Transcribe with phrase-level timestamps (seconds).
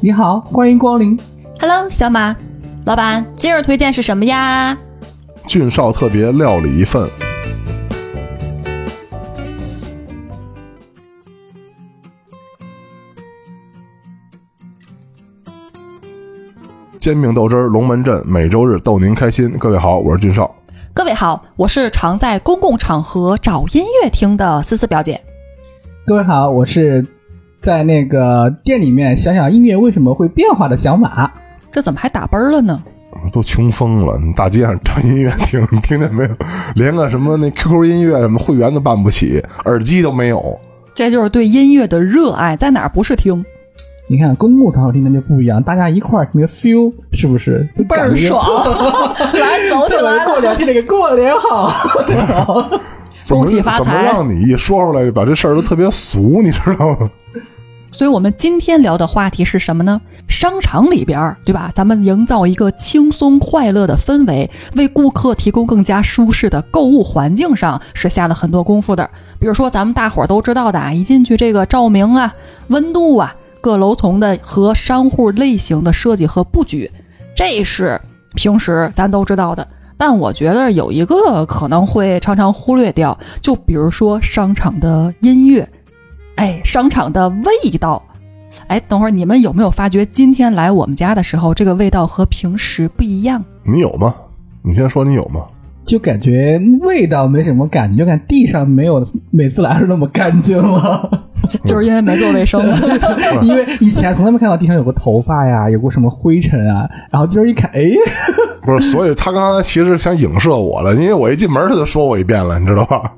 [0.00, 1.18] 你好，欢迎光临。
[1.58, 2.36] Hello，小马，
[2.84, 4.78] 老板，今日推荐是什么呀？
[5.48, 7.10] 俊少特别料理一份。
[17.00, 19.50] 煎饼豆汁儿龙门阵，每周日逗您开心。
[19.58, 20.54] 各位好，我是俊少。
[20.94, 25.20] 各位好，我是常在公共场合找音乐听的思思表姐。
[26.06, 27.04] 各位好，我是
[27.60, 31.32] 在那个店里面想想音乐为什么会变化的想法。
[31.70, 32.82] 这怎么还打啵了呢？
[33.32, 34.18] 都穷疯了！
[34.24, 36.30] 你大街上找音乐听，你 听见没有？
[36.76, 40.56] 连个什么那 QQ 音乐什么会员都办不起，耳机都没有。
[40.94, 43.44] 这就是对音乐的热爱，在哪儿不是听？
[44.08, 48.42] 你看公共场合听那就不一样，大家一块儿那个 feel 是不是就倍儿爽
[49.34, 50.24] 来，走起来了！
[50.24, 51.70] 过年听那个过年好，
[53.20, 57.10] 怎么恭喜发财怎么让你一说出来，把这事儿都特别俗，你知道吗？
[57.98, 60.00] 所以我们今天聊的话题是什么呢？
[60.28, 61.68] 商场里边，对吧？
[61.74, 69.10] 咱们营造一个轻松快乐的氛围，为顾客提供更加舒适的购物环境上是下了很多功夫的。
[69.40, 72.32] 比如说咱们大伙儿都知道的啊，一进去这个照明啊、
[72.68, 76.88] 温度啊、各楼层的和商户类型的设计和布局，
[77.34, 78.00] 这是
[78.36, 79.66] 平时咱都知道的。
[79.96, 85.68] 但我觉得有一个可能会常常忽略掉，就比如说商场的音乐。
[86.38, 88.00] 哎，商场的味道。
[88.68, 93.44] 哎，等会儿你们有没有发觉，今天来我们家的时候，这个味道和平时不一样？
[93.64, 94.14] 你有吗？
[94.62, 95.44] 你先说你有吗？
[95.84, 101.26] 就感觉味道没什么感觉，就看地上没有每次来的时候那么干净了。
[101.64, 102.62] 就是因为没做卫生。
[103.42, 107.82] 因为以前从来没看到地上有个头发呀，有过什么灰尘啊，然后今儿一看，哎，
[108.62, 113.12] 不是，所以他刚才其实想影射我了，因为我一进门他就说我一遍了，你知道吧？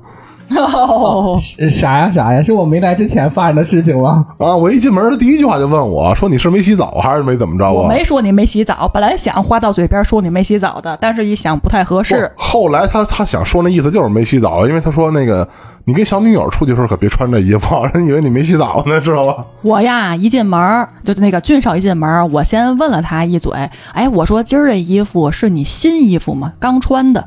[0.57, 2.41] 哦， 是啥呀啥呀？
[2.43, 4.25] 是我没来之前发生的事情吗？
[4.39, 12.31] 啊，我一进门他第一句话就问我说：“你是没洗澡还是没怎么着啊？”我没说你没洗澡，本来想话到嘴边说你没洗澡的，但是一想不太合适。
[12.35, 15.47] 不后来他他想说那意思就是没洗澡，因为他说那个
[15.85, 19.45] 你跟小女友出去的时候可别穿这衣服， 人以为你没洗澡呢，知道吧？
[19.61, 23.51] 我呀，一进门儿就那个俊少一进门儿，我先问了他一嘴，
[23.93, 26.53] 哎，我说今儿这衣服是你新衣服吗？
[26.59, 27.25] 刚穿的。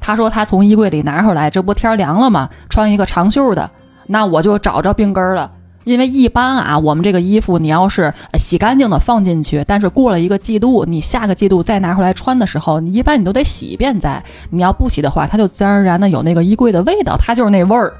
[0.00, 2.48] 他说他从衣柜里拿出来，这不天凉了吗？
[2.68, 3.70] 穿一个长袖的，
[4.06, 5.50] 那我就找着病根了。
[5.84, 14.20] 因为一般啊，我们这个衣服你要是洗干净的放进去，但是过了一个季度，你下个季度再拿出来穿的时候，你一般你都得洗一遍再。
[14.50, 17.94] 你要不洗的话，它就自然而然的有那个衣柜的味道，它就是那味儿，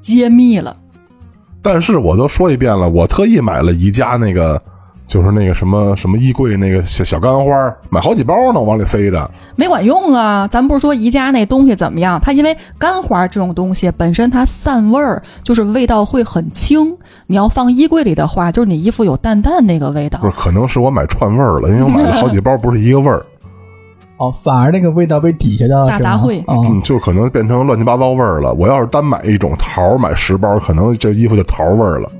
[0.00, 0.76] 揭秘了。
[1.62, 4.60] 但是我都说一遍了，我特意买了宜家那个，
[5.06, 7.52] 就是那个什么什么衣柜那个小小干花，
[7.90, 9.30] 买好几包呢，我往里塞着。
[9.54, 10.48] 没管用啊！
[10.48, 16.96] 咱不是说宜家那东西怎么样，它因为干花这种东西本身它散味儿，就是味道会很轻。
[17.26, 20.26] 你要放衣柜里的话，就是你衣服有淡淡那个味道不。
[20.26, 23.22] 是，可能是我买串味儿了，因为我买了好几包，不是一个味儿，
[24.16, 28.52] 哦，反而那个味道被抵消掉了，大杂烩哦嗯，就可能变成乱七八糟味儿了。
[28.54, 32.10] 我要是单买一种桃儿，买十包，可能这衣服就桃味儿了。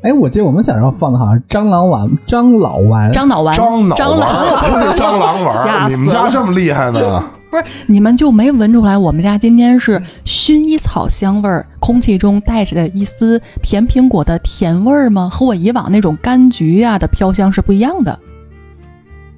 [0.00, 7.24] 哎，我记得我们小时候放的好像是蟑螂丸、张老丸，樟脑丸，樟脑蟑螂丸不是蟑螂丸吓，死你们家这么厉害呢？
[7.50, 8.96] 不是你们就没闻出来？
[8.96, 15.28] 我们家今天是薰衣草香味儿，空气中带着的一丝甜苹果的甜味儿吗？
[15.32, 18.16] 和我以往那种柑橘啊的飘香是不一样的。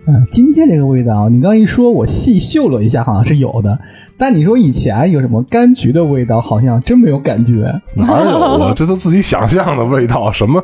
[0.06, 3.78] 嗯，今天这个味道，你刚一说，我细嗅了一下，好像是有的。
[4.21, 7.73] 但你说以前有什么柑橘的味道，好像真没有感觉。
[7.95, 8.71] 哪有啊？
[8.77, 10.31] 这都自己想象的味道。
[10.31, 10.63] 什么？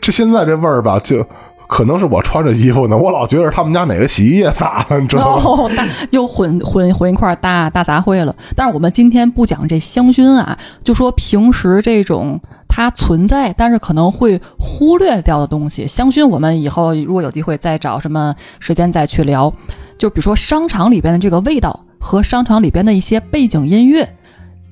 [0.00, 1.24] 这现在这味儿吧，就
[1.68, 5.42] 可能是我穿着衣服呢，我老觉得他们家哪个洗衣液洒了，你知道吗？
[5.44, 8.34] 哦，大又混混混一块儿大大杂烩了。
[8.56, 15.86] 但是我们今天不讲这香薰啊，就说平时这种它存在，但是可能会忽略掉的东西。
[15.86, 19.52] 香薰我们以后如果有机会再找什么时间再去聊。
[19.96, 24.08] 就比如说商场里边的这个味道和商场里边的一些背景音乐。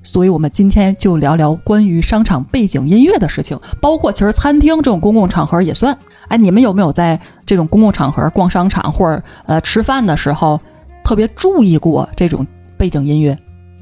[0.02, 5.96] 所以，我们今天就聊聊关于商场背景音乐的事情，包括其实餐厅这种公共场合也算。
[6.28, 10.60] 哎，你们有没有在这种公共场合逛商场或者呃吃饭的时候，
[11.02, 13.34] 特别注意过这种背景音乐？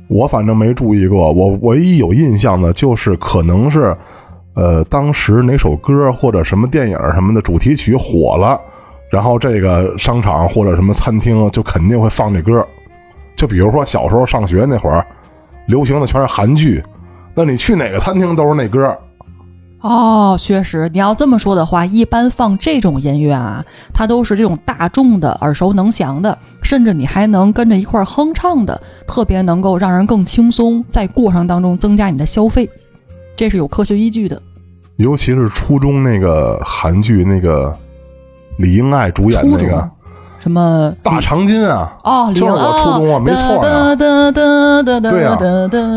[0.06, 3.96] 我反正没注意过，我唯一有印象的就是可能是，
[4.54, 8.60] 呃，当时哪首歌或者什么电影什么的主题曲火了，
[9.10, 12.64] 然后这个商场或者什么餐厅就肯定会放这歌。
[13.42, 15.04] 就比如说小时候上学那会儿，
[15.66, 16.80] 流行的全是韩剧，
[17.34, 18.96] 那你去哪个餐厅都是那歌。
[19.80, 32.70] 哦，确实，你要这么说的话，一般放这种音乐啊，它都是这种大众的、耳熟能详的，甚至你还能跟着一块儿哼唱的，特别能够让人更轻松，在过程当中增加你的消费，
[33.34, 34.40] 这是有科学依据的。
[34.98, 37.76] 尤其是初中那个韩剧那个
[38.56, 39.90] 李英爱主演那个
[40.42, 41.92] 什么大长今啊。
[42.02, 45.38] 哦，就是我初中啊没错呀对呀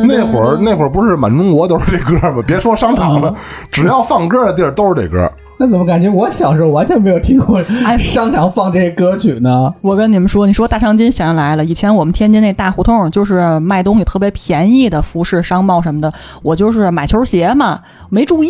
[0.06, 2.44] 那会儿那会儿不是满中国都是这歌吗？
[2.46, 3.34] 别说商场了，
[3.72, 5.32] 只要放歌的地儿都是这歌。
[5.58, 9.72] 那怎么感觉我小时候完全没有听过哎 商场放这些歌曲呢？
[9.82, 16.12] 我跟你们说，你说大长今想起来了，以前我们天津那大胡同就是卖东西特别便宜的服饰、商贸什么的，
[16.44, 18.50] 我就是买球鞋嘛，没注意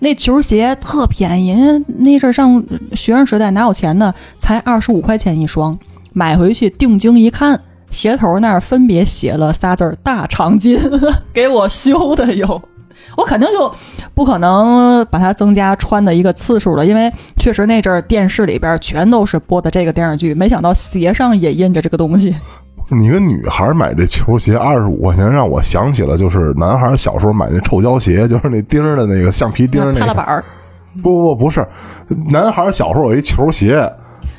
[0.00, 2.62] 那球鞋特便宜，因为那阵上
[2.92, 5.78] 学生时代哪有钱呢，才二十五块钱一双，
[6.12, 7.60] 买回去定睛一看。
[7.90, 10.78] 鞋头那儿分别写了仨字儿“大长今”，
[11.32, 12.60] 给我修的哟，
[13.16, 13.74] 我肯定就
[14.14, 22.34] 不可能把它增加穿的一个次数了，因为确实那阵儿电视里边全都是播的这个电视剧，没想到鞋上也印着这个东西。
[22.90, 30.06] 你个女孩买这球鞋二十五块钱，让我想起了就是男孩小时候买那臭胶鞋，就是那钉儿的那个橡皮钉儿那个。
[30.06, 30.44] 踏板儿，
[31.02, 31.66] 不不不是，
[32.30, 33.90] 男孩小时候有一球鞋，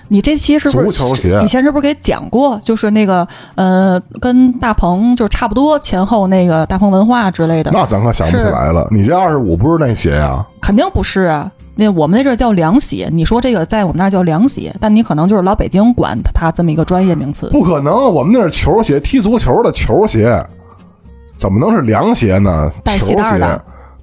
[0.07, 2.59] 你这期是不足球鞋是以前是不是给讲过？
[2.63, 8.87] 就是那个呃，跟大鹏就是差不多前后那个大鹏文化之类的，那咱可想不起来了。
[8.89, 11.51] 你这二十五不是那鞋呀、肯定不是啊。
[11.79, 17.49] 那我们那阵儿叫凉鞋，你说这个在我们那儿叫凉鞋，但你可能就是老北京管它它这么一个专业名词。
[17.51, 20.45] 不可能，我们那是球鞋，踢足球的球鞋，
[21.37, 22.69] 怎么能是凉鞋呢？
[22.83, 23.59] 带球鞋鞋带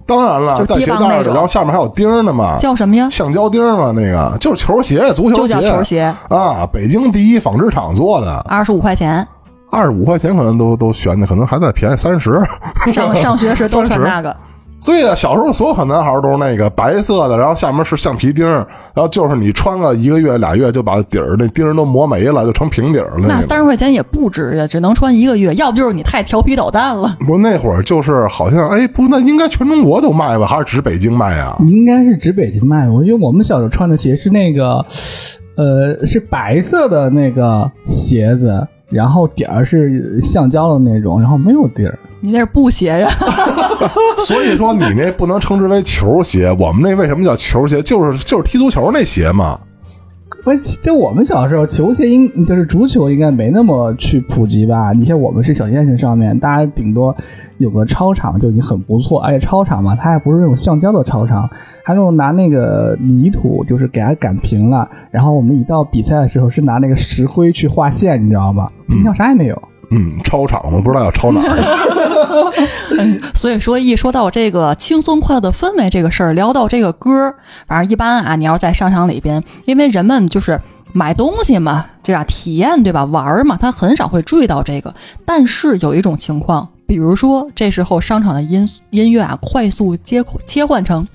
[0.06, 3.10] 当然了，就是带鞋带的，然后下面还有钉儿呢嘛，叫什么呀？
[3.10, 9.26] 橡胶钉儿嘛，那个就是球鞋，足球就叫球鞋，啊，北京第一纺织厂做的，二十五块钱。
[9.68, 12.40] 二十五块钱可能都都悬的，可能还在便宜三十。
[12.94, 14.34] 上上学时都穿那个，
[14.86, 23.26] 对呀、小时候所有小男孩都是那个白色的，然后下面是橡皮钉儿，然后就是你穿个一个月俩月就把底儿那钉儿都磨没了，就成平底儿了。
[23.26, 27.16] 那个三十块钱也不值呀，只能穿一个月，要不就是你太调皮捣蛋了。
[27.26, 31.56] 不，那会儿就是好像哎，不，那应该全中国都卖吧，还是只北京卖啊？
[31.68, 32.88] 应该是指北京卖。
[32.88, 34.84] 我觉得我们小时候穿的鞋是那个，
[35.56, 41.98] 呃，是白色的那个鞋子，然后底儿是橡胶的那种，然后没有底儿。
[42.20, 43.08] 你那是布鞋呀？
[44.26, 47.82] 所以说你那不能称之为球鞋，我们那为什么叫球鞋？
[47.82, 49.58] 就是就是踢足球那鞋嘛。
[50.44, 54.92] 不，就我们小时候，球鞋应就是足球应该没那么去普及吧？
[54.92, 57.14] 你像我们是小县城上面，大家顶多
[57.58, 61.48] 有个操场就已经很不错，而且操场嘛，它还不是那种橡胶的操场，
[61.82, 68.70] 还那种拿那个泥土就是给它擀平了，然后我们一到比赛的时候是拿那个石灰去画线，你知道吧？
[68.86, 69.60] 平常啥也没有。
[69.90, 72.05] 嗯，操场我不知道要抄哪儿。
[73.34, 77.34] 所以说，一说到这个轻松快乐的氛围这个事儿，聊到这个歌，
[77.66, 80.60] 反正一般啊，你要在商场里边，因为人们就是
[80.92, 82.24] 买东西嘛，对吧？
[82.24, 83.04] 体验对吧？
[83.04, 84.94] 玩嘛，他很少会注意到这个。
[85.24, 91.06] 但是有一种情况，比如说这时候商场的音音乐啊，快速接切换成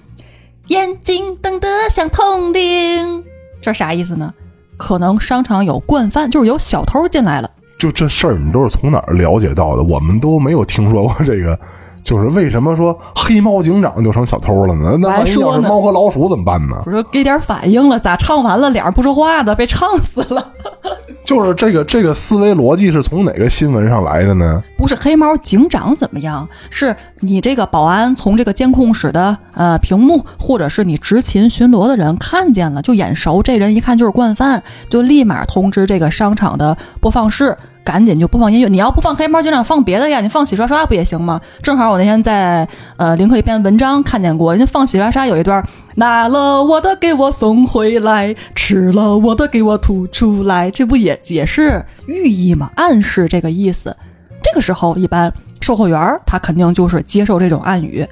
[0.68, 3.24] 眼睛瞪得像铜铃，
[3.62, 4.34] 这啥意思呢？
[4.78, 7.50] 可能商场有惯犯，就是有小偷进来了。
[7.82, 9.82] 就这事儿，你都是从哪儿了解到的？
[9.82, 11.58] 我们都没有听说过这个。
[12.04, 14.98] 就是为什么说黑猫警长就成小偷了呢？
[15.00, 16.82] 那万一要是猫和老鼠怎么办呢？
[16.86, 20.44] 我说给点反应了，咋唱完了脸儿不说话的，被唱死了。
[21.24, 24.64] 就是这个这个思维逻辑是从哪个新闻上来的呢？
[24.76, 26.48] 不是黑猫警长怎么样？
[26.72, 37.56] 是你这个保安从这个监控室的呃屏幕，或者是你执勤巡逻的人看见了，就眼熟，这人一看就是惯犯，就立马通知这个商场的播放室。
[37.84, 40.22] 赶紧就播放音乐，你要不放黑猫警长，放别的呀？
[40.22, 41.42] 你放洗刷刷不也行吗？
[41.64, 45.64] 正好我那天在呃林克一篇文章看见过，人家放洗刷刷有一段，
[45.96, 52.72] 拿了我的给我送回来，吃了我的给我吐出来，这不也也是寓意吗？
[52.76, 53.96] 暗示这个意思。
[54.44, 58.06] 这个时候，一般售货员他肯定就是接受这种暗语，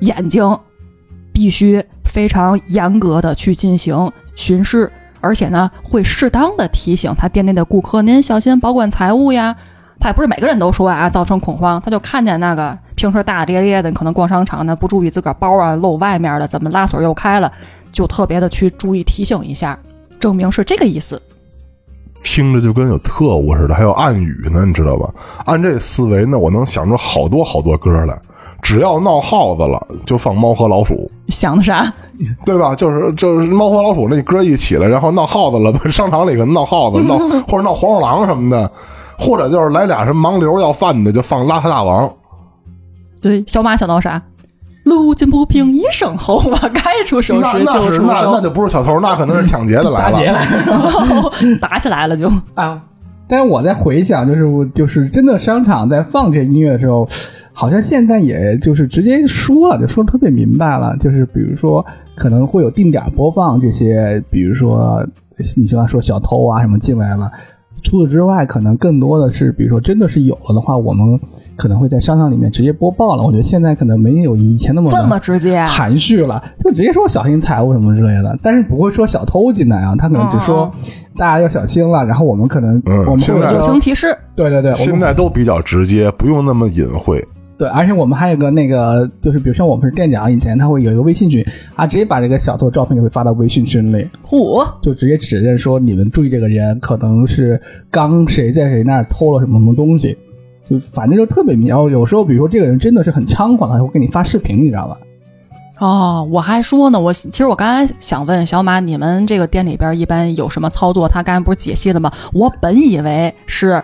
[0.00, 0.58] 眼睛
[1.32, 4.90] 必须非常严格的去进行巡视。
[5.24, 9.56] 而且呢，会适当的提醒他店内的顾客，您小心保管财物呀。
[9.98, 11.80] 他也不是每个人都说啊，造成恐慌。
[11.80, 17.50] 他就看见那个平时大大咧咧的，可能逛商场呢，不注意自个儿包啊露外面了，怎么拉锁又开了，
[17.90, 19.78] 就特别的去注意提醒一下，
[20.20, 21.22] 证明是这个意思。
[22.22, 25.08] 听着就跟有特务似的，还有暗语呢，你知道吧？
[25.46, 28.20] 按这思维呢，我能想出好多好多歌来。
[28.64, 31.08] 只要闹耗子了，就放猫和老鼠。
[31.28, 31.84] 想的啥？
[32.46, 32.74] 对吧？
[32.74, 38.72] 就是就是猫和老鼠那歌一起来，然后闹耗子了，商场里可能闹耗子，闹 或者闹黄鼠狼什么的，
[39.18, 42.10] 或者就是来俩什么盲流要饭的，就放邋遢大王。
[43.20, 44.20] 对，小马想到啥？
[44.84, 48.02] 路见不平一声吼嘛， 该出手时就出手。
[48.02, 50.18] 那那就不是小偷，那可能是抢劫的来了。
[50.18, 52.80] 打劫来了，打起来了就啊！
[53.26, 57.06] 但是我在回想，就是我就是真的商场在放这音乐的时候，
[57.52, 65.06] 好像现在也就是直接说了，就说的特别明白了，就是比如说可能会有定点播放这些，比如说
[65.56, 67.30] 你像说小偷啊什么进来了。
[67.84, 71.20] 除此之外，可能更多的是，比如说真的是有了的话，我们
[71.54, 73.22] 可能会在商场里面直接播报了。
[73.22, 80.68] 我觉得现在可能没有以前那么这么直接啊含蓄了，就直接说小心财物什么之类的，但是不会说小偷进来啊，他可能只说
[81.16, 87.22] 大家要小心了，然后我们可能嗯我们现在友情提示，对对对，现在都比较直接，不用那么隐晦。
[87.56, 91.44] 对，而且我们还有个那个，就是比如像我们是店长，以前他会有一个微信群
[91.76, 100.18] 啊，直接把这个小偷照片就会发到微信群里，嚯，就直接指认说你们注意这个人可能是刚谁在谁那儿偷了什么什么东西，
[100.68, 101.68] 就反正就特别明。
[101.68, 104.98] 然后有时候比如说这个人真的是很猖狂的，他会给你发视频，你知道吧？
[105.78, 111.08] 哦，我还说呢，我其实我刚才想问小马，你们这个店里边一般有什么操作？
[111.08, 112.10] 他刚才不是解析了吗？
[112.32, 113.82] 我本以为是，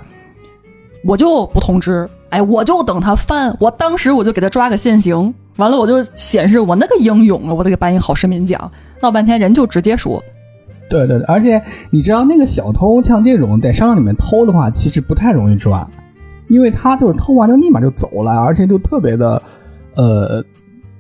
[1.05, 8.71] 我就不通知，哎，我就等他翻，我当时我就给他抓个现行，完了我就显示我那个英勇啊，我得给颁一个好市民奖。
[9.01, 10.23] 闹半天人就直接说，
[10.89, 15.89] 对对对，而且你知道那个小偷像这种在商场里面偷的话，其实不太容易抓，
[16.49, 19.43] 因为他就是偷完就立马就走了，而且就特别的，
[19.95, 20.45] 呃，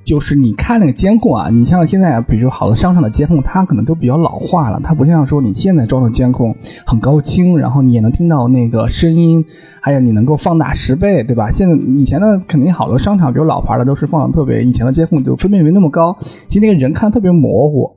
[0.02, 6.54] 就是你看那个监控啊，你像现在比如好多商场的监控，它可能都比较老化了，它不像说你现在装的监控
[6.86, 9.44] 很高清，然后你也能听到那个声音，
[9.80, 11.50] 还有你能够放大十倍，对吧？
[11.50, 17.90] 现在以前的肯定好多商场，比如老牌的都是放的特别，以前的监控就分辨率没那么高，其实那个人看特别模糊。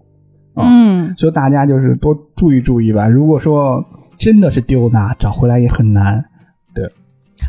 [0.56, 3.08] 嗯，所以大家就是多注意注意吧。
[3.08, 3.84] 如果说
[4.20, 6.24] 真的是丢的，找回来也很难。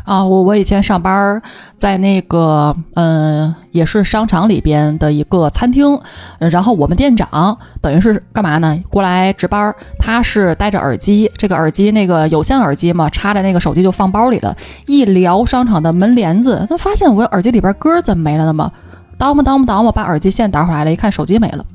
[0.03, 1.41] 啊，我我以前上班
[1.75, 5.99] 在那个嗯、也是商场里边的一个餐厅，
[6.37, 8.77] 然后我们店长等于是干嘛呢？
[8.89, 14.55] 过来值班，他是戴着耳机，这个耳机那个有线耳机嘛，插在那个手机就放包里了。
[14.85, 18.71] 一撩商场的门帘子，他发现我耳机里边歌怎么没了呢嘛？
[19.17, 21.65] 叨么叨么叨么，把耳机线打回来了，一看手机没了，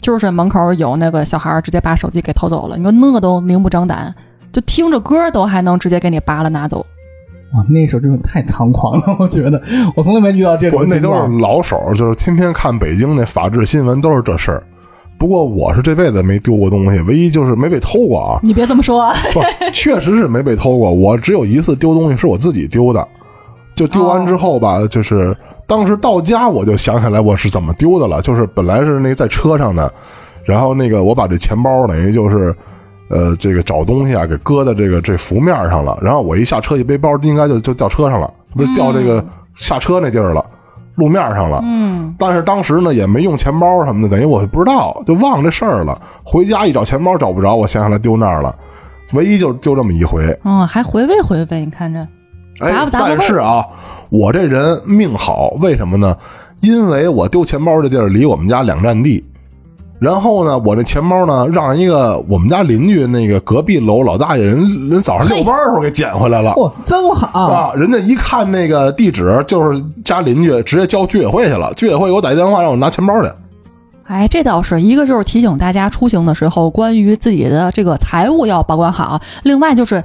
[0.00, 2.76] 就是门口有那个小孩直接把手机给偷走了。
[2.76, 4.12] 你说那都明目张胆，
[4.52, 6.84] 就听着歌都还能直接给你扒了拿走。
[7.52, 9.62] 哇，那时候真的太猖狂了， 我觉得
[9.94, 11.38] 我从来没遇到这种我那都是。
[11.38, 14.62] 老手，就是天天看北京那法制新闻，都是这事儿。
[15.16, 18.40] 不过我是这辈子没丢过东西，唯一就是没被偷过啊。
[18.42, 19.14] 你别这么说啊！
[19.32, 19.40] 不，
[19.72, 20.92] 确实是没被偷过。
[20.92, 23.06] 我只有一次丢东西是我自己丢的，
[23.74, 25.34] 就丢完之后吧，就是
[25.66, 28.20] 当时到家我就想起来我是怎么丢的了。
[28.20, 29.90] 就是本来是那在车上的，
[30.44, 32.54] 然后那个我把这钱包等于就是。
[33.08, 35.96] 呃，这个找东西啊，给搁在这个这浮面上了。
[36.02, 40.44] 然后我一下车一背包，应该就就掉车上了，不是掉这个下车那地儿了，
[40.96, 41.60] 路面上了。
[41.62, 46.00] 嗯，但是当时呢也没用钱包什么的，等于我不知道，就忘这事儿了。
[46.24, 48.54] 回家一找钱包找不着，我想起来丢那儿了。
[49.12, 50.36] 唯一就就这么一回。
[50.44, 52.00] 嗯，还回味回味，你看着，
[52.58, 53.64] 哎砸不，砸不但是啊，
[54.10, 56.16] 我这人命好，为什么呢？
[56.60, 59.24] 因为我丢钱包这地儿离我们家两站地。
[59.98, 66.54] 然后呢，我这钱包呢，让一个我们家邻居那个隔壁楼老大爷人人早上遛弯儿的时候给捡回来了。
[66.56, 67.40] 哇，这么好！
[67.40, 67.72] 啊！
[67.74, 71.72] 人家一看那个地址，就是家邻居，直接交居委会去了。
[71.74, 73.30] 居委会给我打一电话，让我拿钱包去。
[74.04, 79.18] 哎，这倒是一个，就是提醒大家出行的时候，关于自己的这个财务要保管好。
[79.44, 80.04] 另外就是，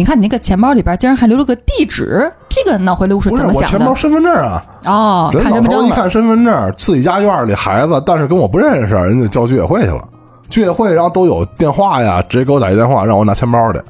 [0.00, 3.58] 你看你那个钱包里边竟然还留了个地址，这个脑回路是怎么想的？
[3.58, 5.88] 我钱包身份证啊，哦，人看身份证了。
[5.88, 10.02] 老头一看身份证，自己家院里孩子，但是跟我不认识，人家叫居委会去了。
[10.48, 13.80] 居委会然后都有电话呀，直接给我打一电话，让我拿钱包去。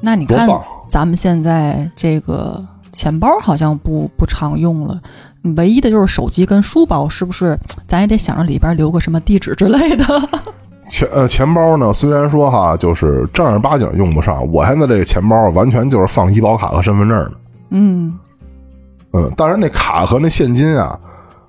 [0.00, 0.48] 那你看，
[0.88, 2.58] 咱们现在这个
[2.90, 4.98] 钱包好像不不常用了，
[5.58, 7.58] 唯一的就是手机跟书包，是不是？
[7.86, 10.06] 咱也得想着里边留个什么地址之类的。
[10.88, 17.32] 钱呃钱包呢，虽然说哈，就是正儿八经用不上，我现在这个钱包完全就是放医保卡和身份证的。
[17.70, 18.18] 嗯，
[19.12, 20.98] 嗯，当然那卡和那现金啊，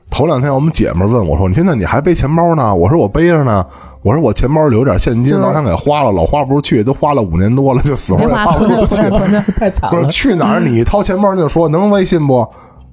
[0.10, 3.66] 头两天我们姐们问我说：“你现在你还背钱包呢？”我说：“我背着呢。”
[4.04, 9.02] 我说：“我钱包里有点现金，老想给花了，老花不出去，都花了五年多了，就死活也别花，花不出去。
[9.58, 10.08] 太惨了不是。
[10.08, 12.46] 去哪儿你掏钱包就说能微信不？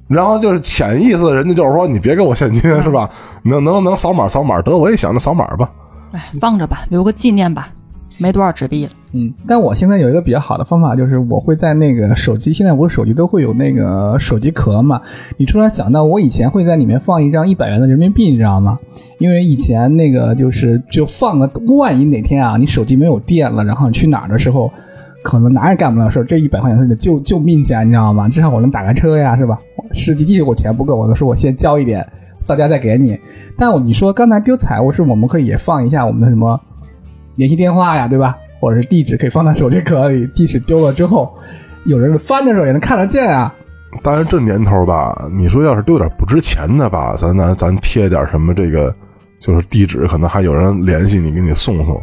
[0.06, 3.10] 然后就是潜意思，人家就是说你别给我现金是吧？
[3.42, 5.68] 能能能扫码扫码得，我也想着扫码吧。
[6.12, 7.68] 哎，放着吧，留个纪念吧，
[8.18, 8.92] 没多少纸币了。
[9.12, 15.00] 嗯，但我现在有一个比较好的方法，就是我会在那个手机，现在我手机都会有那个手机壳嘛。
[15.36, 18.78] 你突然想到，我以前会在里面放一张一百元的人民币，你知道吗？
[19.18, 24.70] 因为以前那个就是就放个，万一哪天啊你手机没有电了，然后你去哪儿的时候，
[25.24, 28.28] 可能哪也干不了事儿，这一百块钱是你的救救命钱，你知道吗？
[28.28, 29.58] 至少我能打个车呀，是吧？
[29.92, 32.06] 实际我钱不够，我就说我先交一点，
[32.46, 33.18] 到家再给你。
[33.56, 36.60] 但你说刚才丢财物是我们可以也放一下我们的什么
[37.36, 38.36] 联系电话呀，对吧？
[38.60, 41.32] 或者是地址可以放在手机壳里，即使丢了之后，
[41.86, 43.54] 有人翻的时候也能看得见啊。
[44.02, 48.94] 当然，这年头吧，你说要是丢点不值钱的吧，咱咱咱贴点什么这个，
[49.38, 52.00] 就是地址，可能还有人联系你，给你送送。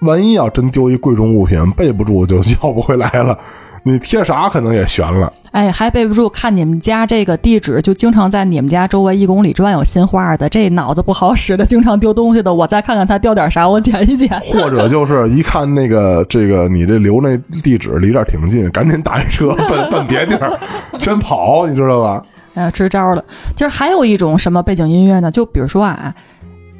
[0.00, 3.38] 万一要真丢一贵重物品，备不住就 要不回来了，
[3.82, 5.32] 你贴啥可能也悬了。
[5.52, 14.28] 哎，还备不住，看你们家这个地址，就经常在你们家周围一公里转有新花的，这脑子不好使的，经常丢东西的，我再看看他掉点啥，我捡一捡。
[14.52, 20.56] 或者就是一看那个这个你这留那地址离这儿挺近，赶紧打一车 奔奔别地儿，
[21.00, 22.22] 先跑，你知道吧？
[22.54, 23.24] 哎，支招了。
[23.56, 25.32] 其实还有一种什么背景音乐呢？
[25.32, 26.14] 就比如说啊，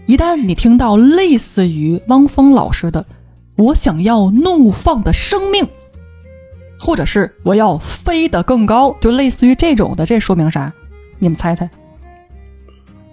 [0.07, 3.05] 一旦你听到类似于汪峰老师的
[3.59, 5.67] “我想要怒放的生命”。
[6.81, 10.73] 或者是我要飞得更高，就类似于这种的，这说明啥？
[11.19, 11.69] 你们猜猜？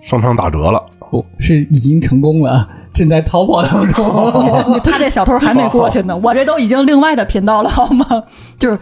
[0.02, 0.82] 商场打折了，
[1.12, 4.80] 不是已经成功了，正在逃跑当中。
[4.84, 8.24] 他这小偷还没过去呢，我这都已经另外的频道了，好吗？
[8.58, 8.80] 就是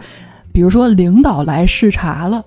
[0.52, 2.44] 比如说领导来视察了，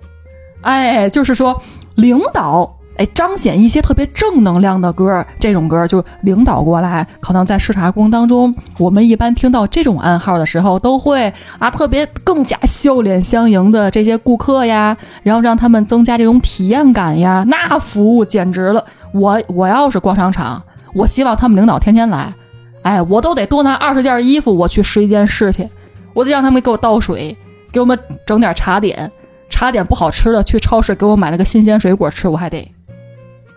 [0.61, 1.61] 哎，就是说
[1.95, 2.78] 领导。
[2.99, 18.83] 哎，彰显一些特别正能量的歌，这种歌就领导过来，可能在视察过程当中，我们一般听到这种暗号的时候，都会啊特别更加笑脸相迎的这些顾客呀，然后让他们增加这种体验感呀，那服务简直了！
[19.13, 20.61] 我我要是逛商场，
[20.93, 22.33] 我希望他们领导天天来，
[22.81, 25.65] 哎，我都得多拿二十件衣服，我去试一件事去，
[26.13, 27.37] 我得让他们给我倒水，
[27.71, 29.09] 给我们整点茶点，
[29.49, 32.69] 茶点不好吃的，去超市给我买了个新鲜水果吃，我还得。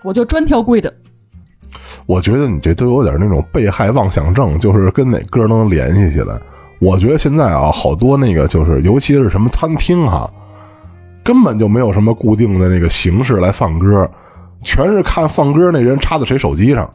[0.02, 0.92] 我就专挑贵的。
[2.06, 6.36] 我觉得你这都有点那种被害妄想症，就是跟哪歌能联系起来。
[6.80, 10.28] 我觉得现在啊，好多那个就是，尤其是什么餐厅哈，
[11.22, 14.10] 根本就没有什么固定的那个形式来放歌，
[14.62, 16.90] 全是看放歌那人插在谁手机上，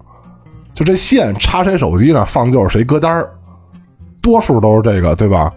[0.73, 3.31] 就这线插谁手机上放就是谁歌单儿，
[4.21, 5.53] 多数都是这个，对吧？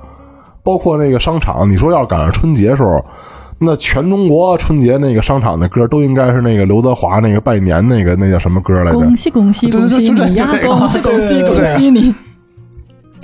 [0.63, 3.05] 包括那个商场，你说要赶上春节时候。
[3.63, 8.99] 那全中国春节那个商场的歌都应该是那个刘德华那个拜年那个那叫什么歌来着？
[8.99, 10.49] 恭喜恭喜恭喜你呀！
[10.65, 12.15] 恭喜恭喜恭喜你！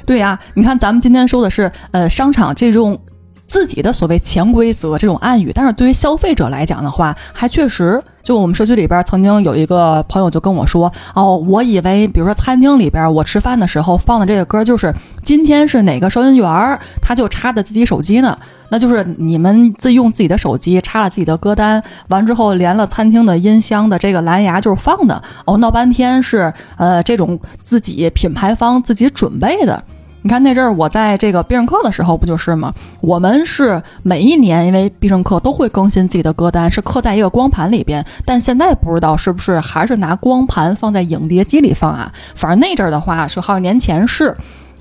[0.04, 2.98] 对呀，你看咱们今天说的是呃商场这种
[3.46, 18.38] 自己的所谓潜规则这种暗语，但是对于消费者来讲的话，还确实就我们社区里边曾经有一个朋友就跟我说哦，我以为比如说餐厅里边我吃饭的时候放的这个歌就是今天是哪个收银员他就插的自己手机呢。
[18.68, 29.82] 那就是你们自用自己的手机插了自己的歌单，完之后连了餐厅的音箱的这个蓝牙就是放的哦，闹半天是呃这种自己品牌方自己准备的。
[30.22, 32.74] 你看那阵儿我在这个必胜客的时候不就是吗？
[33.00, 42.12] 我们是每一年因为必胜客都会更新自己的歌单，是刻在一个光盘里边，但现在不知道是不是还是拿光盘放在影碟机里放啊？
[42.34, 44.36] 反正那阵儿的话是好几年前是。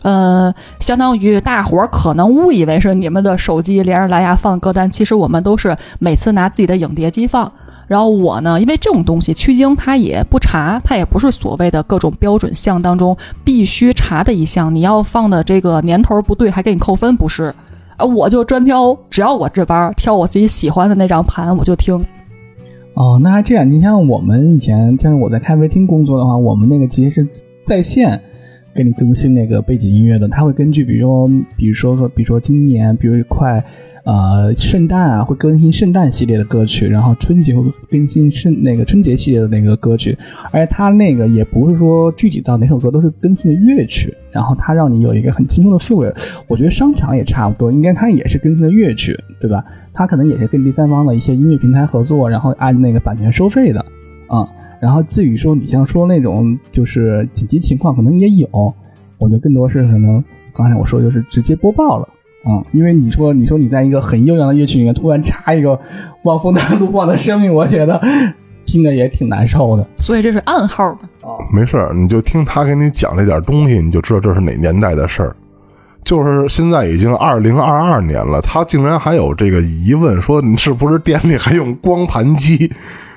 [0.05, 7.51] 呃，相当于大伙儿可能误以为是你们的手机连着蓝牙放歌单，其实我们都是每次拿自己的影碟机放。
[7.87, 14.73] 然后我呢，因为这种东西曲经它也不查，它也不是所谓的各种标准项当中必须查的一项。
[14.75, 17.51] 你要放的这个年头不对，还给你扣分，不是？
[17.97, 21.95] 啊，我就专挑，只要我这班挑我自己喜欢的那张盘，我就听。
[22.93, 23.67] 哦，那还这样？
[23.67, 27.27] 你像我们以前，像我在咖啡厅工作的话，我们那个机是
[27.65, 28.21] 在线。
[28.75, 33.63] 给你更新那个背景音乐的，他会根据，比如说，比如说，比如说今年，比如快，
[34.03, 40.15] 呃，圣诞啊，会更新圣诞系列的歌曲，然后春节会更新圣那个春节系列的那个歌曲，
[40.51, 46.13] 而且他那个也不是说具体到哪首歌，都是更新的乐曲，然后他让你有一个很轻松的氛围。
[46.49, 49.63] 我觉得商场也差不多，应该他也是更新的乐曲，对吧？
[49.93, 53.79] 他可能也是跟第三方的一些音乐平台合作，然后按那个版权收费的，
[54.27, 54.45] 啊。
[54.85, 58.47] 然后至于说你像说那种就是紧急情况，可能也有，
[59.17, 62.07] 我觉得更多是可能刚才我说就是直接播报了，
[62.47, 65.79] 嗯，因为你说你说你在一个很悠扬的乐曲里面突然插一个
[66.25, 67.99] 汪峰的 《怒放的生命》，我觉得
[68.63, 69.83] 听着也挺难受的。
[69.97, 70.83] 所以这是暗号
[71.21, 75.35] 啊，没事你就听他给你讲这点东西，你就知道这是哪年代的事儿。
[76.03, 82.71] 就是现在已经二零二二年了，他竟然还有这个疑问，说你是不是店里还用光盘机？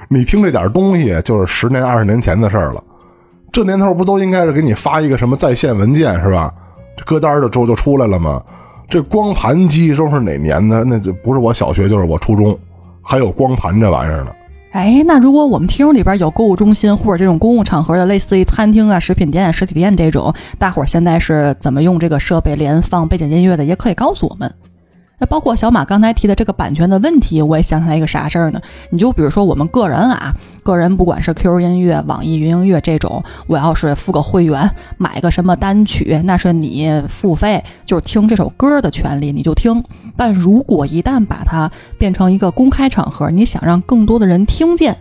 [0.09, 2.83] 你听这点东西，就是十年、二十年前的事儿了。
[3.53, 6.53] 这年头不都应该是给你发一个什么在线文件是吧？
[6.97, 8.43] 这歌单就就就出来了吗？
[8.89, 10.83] 这光盘机都是哪年的？
[10.85, 12.59] 那就不是我小学，就是我初中，
[13.03, 14.31] 还有光盘这玩意儿呢。
[14.73, 23.65] 哎，那如果我们听众里边有购物中心或者这种公共场合的，类似于餐厅啊、食品店、实体店这种，大伙现在是怎么用这个设备连放背景音乐的？
[23.65, 24.55] 也可以告诉我们。
[25.19, 28.61] 那包括小马刚才提的这个版权的问题，我也想起来一个啥事儿呢？
[28.91, 39.83] 你就比如说我们个人啊，个人不管是 QQ 音乐、网易云音乐这种，我要是付个会员，买个什么单曲，那是你付费就是听这首歌的权利，你就听。
[40.17, 44.97] 但如果一旦把它变成一个公开场合，你想让更多的人听见，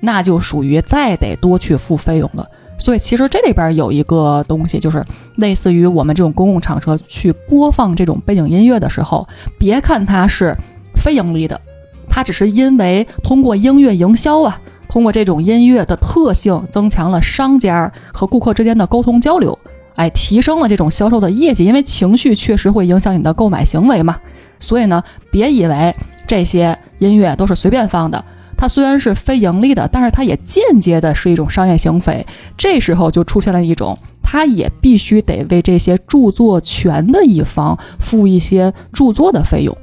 [0.00, 2.48] 那就属于再得多去付费用了。
[2.78, 5.04] 所以其实这里边有一个东西，就是
[5.36, 9.26] 类似于我们这种公共场合去播放这种背景音乐的时候，
[9.58, 10.54] 别看它是
[10.94, 11.60] 非盈利的，
[12.08, 19.58] 它只是因为通过音乐营销啊，通过这种音乐的特性，增强了商家和顾客之间的沟通交流，
[19.96, 21.64] 哎，提升了这种销售的业绩。
[21.64, 24.16] 因为情绪确实会影响你的购买行为嘛，
[24.60, 25.94] 所以呢，别以为
[26.26, 28.24] 这些音乐都是随便放的。
[28.58, 32.26] 它虽然是非盈利的，但是它也间接的是一种商业行为。
[32.56, 39.74] 这时候就出现了一种，它也必须得为这些著作权的一方付一些著作的费用。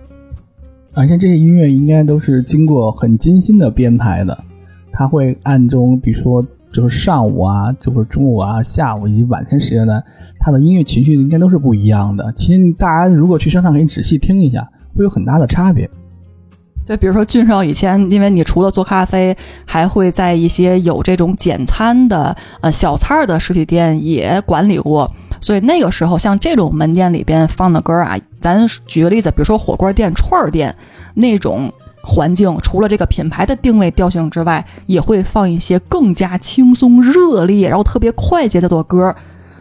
[0.94, 4.38] 而且这些音乐应该都是经过很精心的编排的，
[4.92, 10.04] 它会暗中，比如说就是上午啊，就是中午啊、下午以及晚上时间段，
[10.40, 12.30] 它的音乐情绪应该都是不一样的。
[12.36, 15.90] 其实大家如果去商场可以仔细听一下，会有很大的差别。
[16.86, 30.76] 对，比如说俊少以前，因为你除了做咖啡，还会在一些有这种简餐的呃小菜的实体店也管理过，所以那个时候像这种门店里边放的歌啊，咱举个例子，比如说火锅店、串儿店
[31.16, 39.16] 那种环境，除了这个品牌的定位调性之外，也会放一些更加轻松、热烈，然后特别快节奏的歌，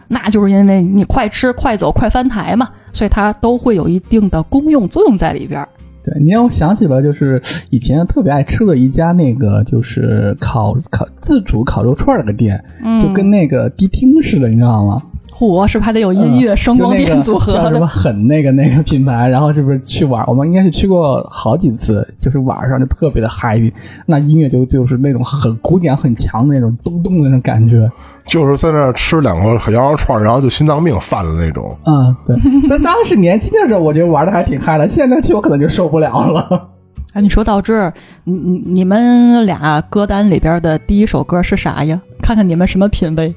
[0.09, 5.67] 那就是因为你快吃、快走、快翻台嘛，所以它都会有一定的功用作用在里边。
[6.05, 7.41] 对，你让我想起了，就是
[7.71, 12.63] 以前特别爱吃的一家那个，就是烤烤自主烤肉串儿的店，
[13.01, 15.01] 就跟那个迪厅似的，你知道吗？
[15.37, 19.27] 嚯，是不是还得有音乐声光电组合叫什么很那个那个品牌？
[19.27, 20.23] 然后是不是去玩？
[20.27, 23.59] 我们应该是去过好几次，就是晚上就特别的嗨，
[24.05, 27.91] 那音乐就就是那种很古典、很强的那种咚咚的那种感觉。
[28.25, 31.77] 就是在那吃两个羊肉串，然后就心脏病犯了那种。
[31.83, 32.37] 嗯，对。
[32.69, 34.87] 但当时年轻的时候，我觉得玩的还挺嗨的。
[34.87, 36.69] 现在去我可能就受不了了。
[37.11, 37.93] 哎，你说到这儿，
[38.23, 42.01] 你你你们俩歌单里边的第一首歌是啥呀？
[42.21, 43.35] 看看你们什么品味。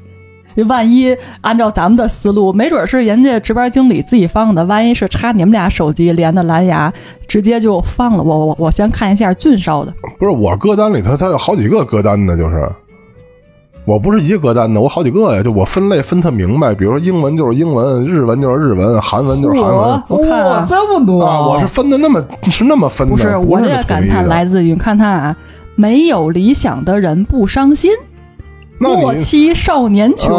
[0.64, 4.64] 万一按照咱们的思路，没准是人家值班经理自己放的。
[4.64, 6.92] 万一是插你们俩手机连的蓝牙，
[7.26, 8.22] 直接就放了。
[8.22, 9.94] 我我我先看一下俊少的。
[10.18, 12.68] 不是我歌单里头，它有好几个歌单呢，就是
[13.84, 15.42] 我不是一个歌单的，我好几个呀。
[15.42, 20.02] 就我分类分特明白，比如说英文就是英文，日文就是日文，韩文就是韩文。
[20.08, 23.14] 我看这么多，我是分的那么是那么分的。
[23.14, 25.36] 不是我这个感叹来自于看他啊，
[25.76, 27.90] 没有理想的人不伤心。
[28.78, 30.32] 莫欺少年穷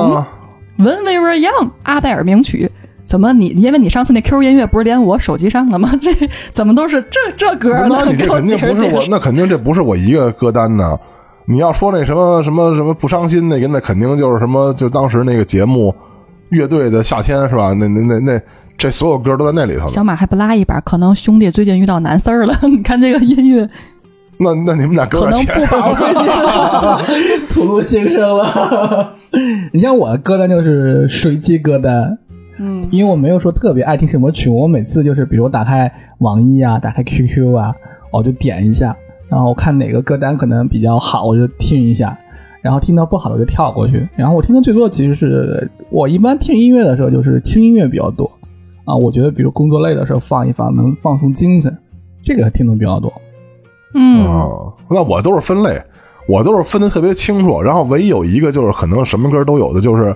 [0.78, 2.70] ，When we were young，阿黛尔名曲。
[3.06, 3.48] 怎么你？
[3.48, 5.92] 因为你上次那 Q 音乐不是连我手机上了吗？
[6.00, 6.12] 这
[6.52, 7.88] 怎么都是这这歌呢？
[7.90, 10.96] 那你这肯定不是我，那肯定这不是我一个歌单呢。
[11.46, 15.94] 你要说那什么什么什么不伤心那个，那肯定就是什么，就当时那个节目
[16.50, 17.74] 乐队的夏天是吧？
[17.74, 18.40] 那那那那
[18.78, 19.88] 这所有歌都在那里头。
[19.88, 20.80] 小马还不拉一把？
[20.82, 22.56] 可能兄弟最近遇到难事儿了。
[22.70, 23.68] 你看这个音乐。
[24.42, 26.26] 那那你们俩可能不保 最近
[27.52, 29.14] 吐露心声了。
[29.74, 32.18] 你像我的歌单就是随机歌单，
[32.58, 37.76] 嗯，因为我没有说特别爱听什么曲，我每次就是比如打开网易啊，打开 QQ 啊，
[38.12, 38.96] 我就点一下，
[39.30, 42.18] 然后看哪个歌单可能比较好，我就听一下，
[42.62, 44.02] 然后听到不好的就跳过去。
[44.16, 48.32] 然后我听的最多其实是我一般听音乐的时候就是轻音乐比较多
[48.86, 51.78] 啊，我觉得比如工作累的时候放一放能放松精神，
[52.24, 53.12] 这个听的比较多。
[53.94, 54.26] 嗯，
[54.90, 55.82] 那我都是分类，
[56.28, 57.62] 我都是分的特别清楚。
[57.62, 60.16] 然后唯一有一个就是可能什么歌都有的，就是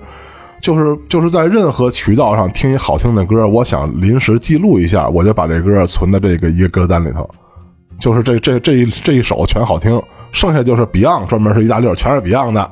[0.62, 7.30] 就是就是在任何渠道上听一好听的歌，我想临时记录一下，我就把这歌存在这个一个歌单里头。
[8.00, 12.72] 就是这这这一这一首全好听，剩下就是 Beyond 专门是一大溜，全是 Beyond 的。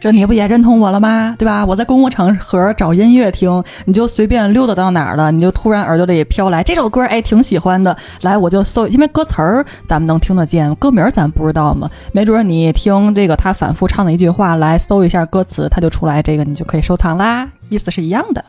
[0.00, 1.34] 这你不也认同我了吗？
[1.36, 1.66] 对吧？
[1.66, 11.90] 我在公共场合找音乐听，你就随便溜达到哪儿了，你就突然耳朵里飘来这首歌，哎，挺喜欢的，来我就搜，因为歌词儿咱们能听得见，歌名咱不知道嘛。
[12.12, 18.44] 没准你听这个他反复唱的一句话，来搜一下歌词，他就出来，这个你就可以收藏啦，意思是一样的。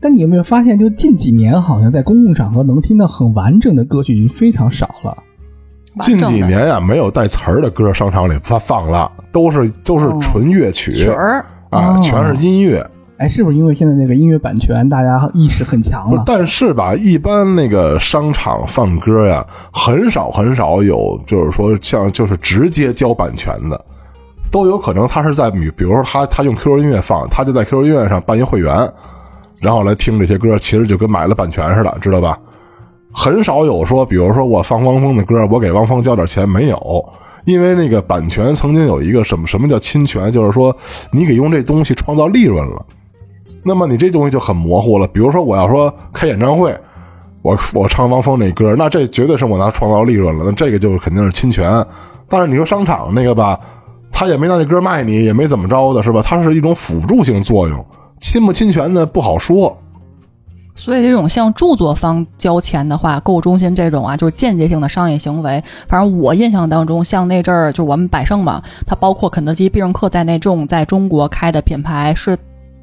[0.00, 5.16] 但你有没有发现，就近几年好像在公共场合能听到很完整的歌曲已经非常少了。
[6.00, 12.84] 近几年呀，没有带词儿的歌商场里发放了，都是都是纯乐曲曲儿啊，全是音乐。
[13.16, 16.24] 哎，是不是因为现在那个音乐版权大家意识很强了？
[16.26, 23.84] 但是吧，一般那个商场放歌呀，很少很少有，就是说像就是直接交版权的，
[24.50, 28.76] 都有可能他是在比比如说他他用 QQ 音乐放，他就在 QQ 音乐上办一会员，
[29.60, 32.36] 然后来听这些歌，其实就跟买了版权似的，知道吧？
[33.16, 37.04] 很少有说，比如说我放汪峰的歌，我给汪峰交点钱，没有，
[37.44, 40.76] 因为那个版权曾经有一个什么什么叫侵权，就是说
[41.12, 42.84] 你给用这东西创造利润了，
[43.62, 45.06] 那么你这东西就很模糊了。
[45.06, 46.76] 比如说我要说开演唱会，
[47.42, 51.86] 我我唱汪峰那歌，那这绝对是我拿创造利润了，那这个就肯定是侵权。
[52.28, 53.56] 但是你说商场那个吧，
[54.10, 56.20] 他也没拿这歌卖你，也没怎么着的，是吧？
[56.20, 57.86] 它是一种辅助性作用，
[58.18, 59.76] 侵不侵权呢不好说。
[60.76, 65.62] 所以这种向著作方交钱的话，购物中心这种啊，就是间接性的商业行为。
[65.88, 72.36] 反正我印象当中，像那阵儿就我们百盛嘛，它包括肯德基、必胜客在内，这种在中国开的品牌是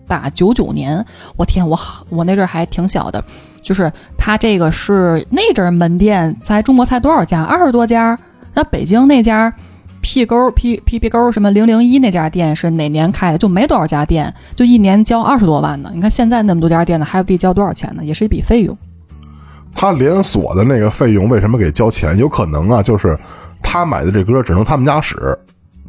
[0.08, 1.06] 打九九年。
[1.36, 1.78] 我天，我
[2.10, 3.24] 我那阵儿还挺小的，
[3.62, 7.44] 就是它这个是那阵儿门店在中国才多少家？
[7.44, 8.18] 二十多家。
[8.54, 9.54] 那北京那家。
[10.02, 13.38] P 勾 P P P 勾什么零零一那家店是哪年开的？
[13.38, 15.92] 就没多少家店，就一年交二十多万呢。
[15.94, 18.04] 你看现在那么多家店呢，还要得交多少钱呢？
[18.04, 18.78] 也是一笔费用。
[19.74, 22.18] 他连锁的那个费用为什么给交钱？
[22.18, 23.18] 有可能啊，就是
[23.62, 25.16] 他买的这歌只能他们家使，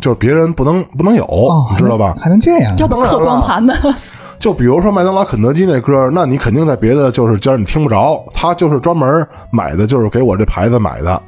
[0.01, 1.27] 就是别人不能不能有，
[1.71, 2.17] 你知道吧？
[2.21, 2.79] 还能这样？
[2.79, 3.75] 要刻光盘呢？
[4.39, 11.23] 就比如说麦当劳、肯德基那歌，那你肯定在别的就是家你听不着，他就是专门买的，就是给我这牌子买的，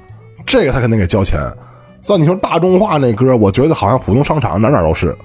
[0.44, 1.40] 这个他肯定给交钱。
[2.04, 5.16] 算你说大众化那歌，我觉得好像普通商场哪哪都是。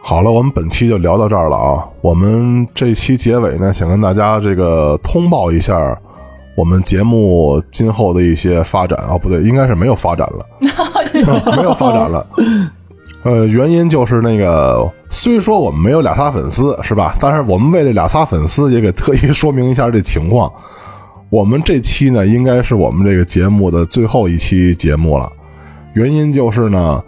[0.00, 1.86] 好了，我们本期就聊到这儿了啊！
[2.00, 5.74] 我们这期结尾呢，想跟大家这个通报一下
[6.56, 10.46] 我们节目今后的一些发展啊，不对，应该是没有发展了，
[11.56, 12.26] 没有发展了。
[13.24, 17.14] 呃， 原因就是那个，虽说我们没有俩仨粉丝是吧？
[17.20, 20.50] 但是我们为这俩仨粉丝也给特意说明一下这情况。
[21.28, 25.30] 我们这期呢，应该是我们这个节目的最后一期节目了。
[25.94, 27.02] 原因就是呢，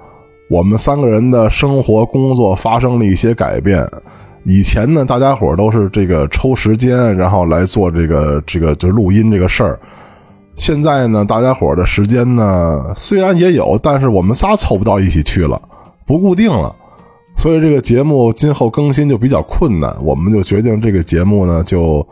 [0.48, 3.86] 我们三个人的生活工作发生了一些改变。
[4.44, 9.78] 以前呢，大家伙都是这个抽时间，然后来做这个这个就录音这个事儿。
[10.54, 15.60] 现在呢，大家伙的时间呢，虽然也有，但是我们仨凑不到一起去了，
[16.06, 16.72] 不固定了。
[17.36, 22.06] 所以这个节目今后更新就比较困难，我们就决定这个节目呢就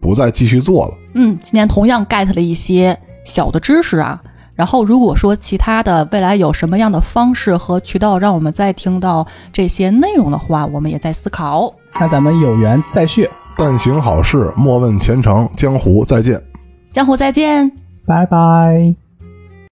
[0.00, 0.94] 不再继续做了。
[1.14, 4.22] 嗯，今天同样 get 了一些小的知识啊。
[4.54, 11.72] 然后，如果说其他的未来有什么样的方式和渠道让我们再听到这些内容的话，我们也在思考。
[11.98, 15.48] 那咱们有缘再续，但行好事，莫问前程。
[15.56, 16.42] 江湖再见，
[16.92, 17.70] 江湖再见，
[18.06, 19.09] 拜拜。